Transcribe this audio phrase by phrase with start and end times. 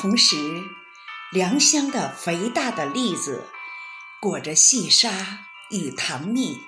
[0.00, 0.62] 同时，
[1.30, 3.50] 良乡的肥大的栗子
[4.18, 6.58] 裹着细沙与糖蜜，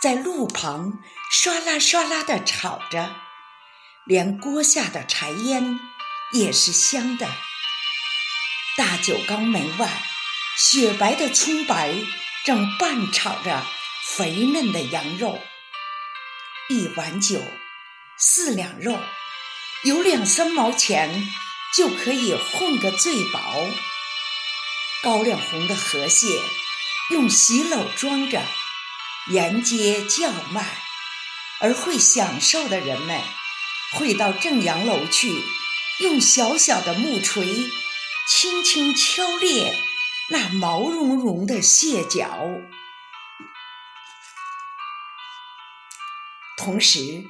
[0.00, 3.16] 在路旁唰啦唰啦地炒着，
[4.04, 5.80] 连锅下的柴烟
[6.30, 7.28] 也是香的。
[8.76, 10.04] 大酒缸门外，
[10.56, 11.96] 雪白的葱白
[12.44, 13.66] 正拌炒着
[14.04, 15.40] 肥嫩的羊肉，
[16.68, 17.42] 一碗酒，
[18.16, 19.00] 四两肉，
[19.82, 21.28] 有两三毛钱。
[21.76, 23.40] 就可以混个最薄。
[25.02, 26.40] 高粱红的河蟹
[27.10, 28.42] 用喜篓装着，
[29.28, 30.64] 沿街叫卖；
[31.60, 33.22] 而会享受的人们，
[33.92, 35.44] 会到正阳楼去，
[36.00, 37.70] 用小小的木锤
[38.28, 39.72] 轻轻敲裂
[40.30, 42.40] 那毛茸茸的蟹脚。
[46.56, 47.24] 同时，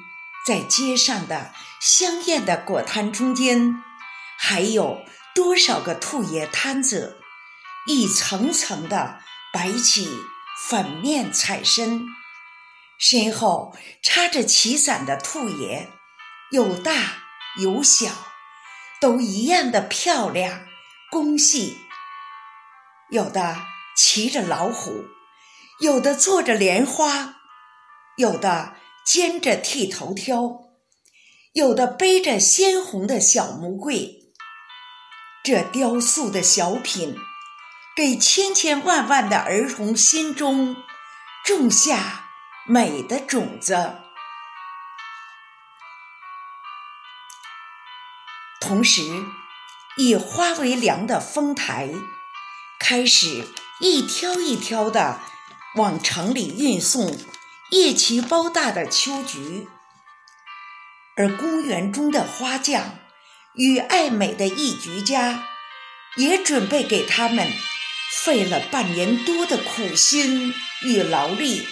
[0.47, 3.84] 在街上的香艳的果摊中间。
[4.41, 5.03] 还有
[5.34, 7.19] 多少个兔爷摊子，
[7.86, 9.20] 一层层的
[9.53, 10.08] 摆起
[10.69, 12.06] 粉面彩身，
[12.98, 15.89] 身后插着旗伞的兔爷，
[16.53, 17.25] 有大
[17.61, 18.12] 有小，
[19.00, 20.66] 都一样的漂亮
[21.11, 21.77] 工细。
[23.11, 23.56] 有的
[23.97, 25.05] 骑着老虎，
[25.81, 27.34] 有的坐着莲花，
[28.16, 30.61] 有的肩着剃头挑，
[31.55, 34.28] 有的背着鲜红的小木柜。
[35.50, 37.16] 这雕塑的小品，
[37.96, 40.77] 给千千万万的儿童心中
[41.42, 42.28] 种下
[42.66, 43.94] 美的种子，
[48.60, 49.00] 同时
[49.96, 51.94] 以花为粮的丰台
[52.78, 53.48] 开始
[53.80, 55.19] 一挑一挑的
[55.76, 57.19] 往城里运送
[57.70, 59.66] 叶奇包大的秋菊，
[61.16, 62.98] 而公园中的花匠。
[63.59, 65.48] 与爱美的艺菊家
[66.17, 67.53] 也准备给他们
[68.23, 71.66] 费了半年多的苦心与劳力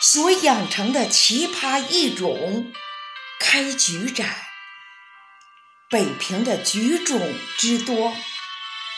[0.00, 2.72] 所养成的奇葩异种
[3.38, 4.36] 开菊展。
[5.90, 8.16] 北平的菊种之多，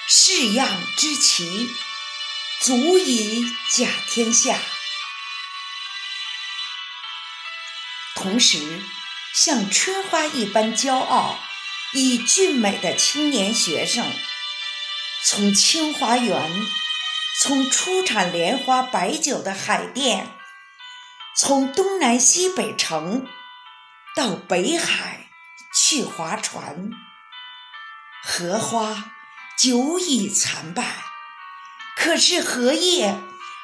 [0.09, 1.69] 式样之奇，
[2.61, 4.57] 足以甲天下。
[8.15, 8.83] 同时，
[9.35, 11.39] 像春花一般骄傲。
[11.93, 14.05] 以俊美的青年学生，
[15.25, 16.67] 从清华园，
[17.41, 20.31] 从出产莲花白酒的海淀，
[21.37, 23.27] 从东南西北城
[24.15, 25.31] 到北海
[25.75, 26.91] 去划船，
[28.23, 29.13] 荷花
[29.59, 31.03] 久已残败，
[31.97, 33.19] 可是荷叶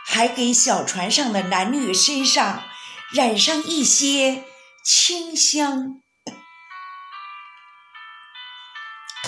[0.05, 2.65] 还给小船上的男女身上
[3.13, 4.43] 染上一些
[4.85, 6.03] 清香。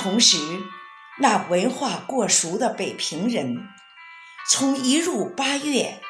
[0.08, 0.38] 同时，
[1.18, 3.68] 那文化过熟的北平人，
[4.48, 6.00] 从一入八月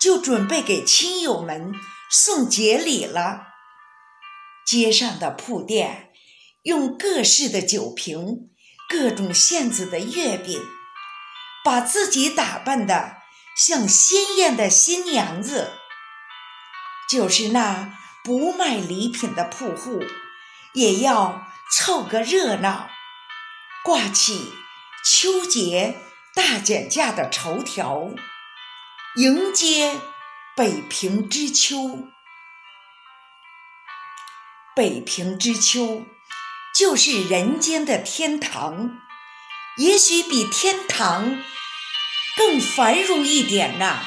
[0.00, 1.74] 就准备给亲友们
[2.08, 3.48] 送节礼了。
[4.64, 6.12] 街上的铺店
[6.62, 8.50] 用各式的酒瓶、
[8.88, 10.62] 各种馅子的月饼，
[11.64, 13.16] 把自己打扮的
[13.56, 15.72] 像鲜艳的新娘子。
[17.10, 20.04] 就是那不卖礼品的铺户，
[20.72, 22.88] 也要凑个热闹。
[23.82, 24.52] 挂起
[25.04, 25.96] 秋节
[26.34, 28.10] 大减价的绸条，
[29.16, 29.98] 迎接
[30.54, 32.08] 北平之秋。
[34.76, 36.04] 北平之秋，
[36.74, 39.00] 就是人间的天堂，
[39.78, 41.42] 也许比天堂
[42.36, 43.98] 更繁荣一点呢。